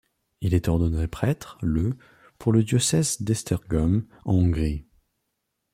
Il 0.41 0.55
est 0.55 0.67
ordonné 0.67 1.05
prêtre 1.05 1.59
le 1.61 1.95
pour 2.39 2.51
le 2.53 2.63
diocèse 2.63 3.21
d'Esztergom 3.21 4.03
en 4.25 4.33
Hongrie. 4.33 4.87